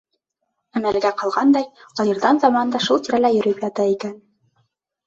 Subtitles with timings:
[0.79, 1.67] Әмәлгә ҡалғандай,
[2.05, 4.19] алйырҙан ҙаман да шул тирәлә йөрөп ята икән.